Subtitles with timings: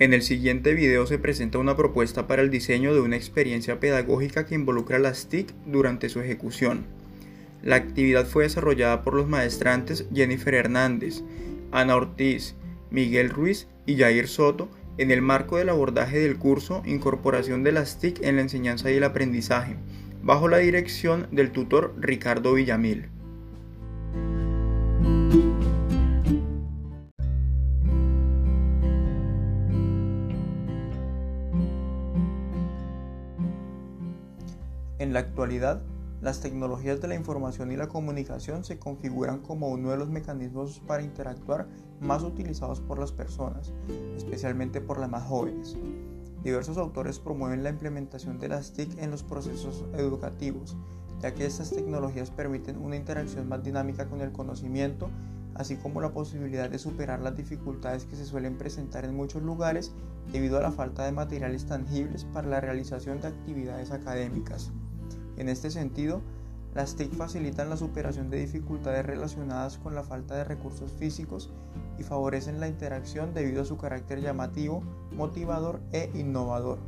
[0.00, 4.46] En el siguiente video se presenta una propuesta para el diseño de una experiencia pedagógica
[4.46, 6.86] que involucra las TIC durante su ejecución.
[7.64, 11.24] La actividad fue desarrollada por los maestrantes Jennifer Hernández,
[11.72, 12.54] Ana Ortiz,
[12.92, 14.68] Miguel Ruiz y Jair Soto
[14.98, 18.94] en el marco del abordaje del curso Incorporación de las TIC en la enseñanza y
[18.94, 19.74] el aprendizaje,
[20.22, 23.08] bajo la dirección del tutor Ricardo Villamil.
[34.98, 35.80] En la actualidad,
[36.20, 40.82] las tecnologías de la información y la comunicación se configuran como uno de los mecanismos
[40.88, 41.68] para interactuar
[42.00, 43.72] más utilizados por las personas,
[44.16, 45.76] especialmente por las más jóvenes.
[46.42, 50.76] Diversos autores promueven la implementación de las TIC en los procesos educativos,
[51.20, 55.10] ya que estas tecnologías permiten una interacción más dinámica con el conocimiento,
[55.54, 59.92] así como la posibilidad de superar las dificultades que se suelen presentar en muchos lugares
[60.32, 64.72] debido a la falta de materiales tangibles para la realización de actividades académicas.
[65.38, 66.20] En este sentido,
[66.74, 71.50] las TIC facilitan la superación de dificultades relacionadas con la falta de recursos físicos
[71.98, 76.78] y favorecen la interacción debido a su carácter llamativo, motivador e innovador.